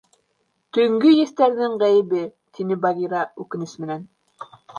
—Төнгө 0.77 1.11
еҫтәрҙең 1.15 1.75
ғәйебе,— 1.83 2.23
тине 2.59 2.79
Багира 2.87 3.21
үкенес 3.45 3.77
менән. 3.85 4.09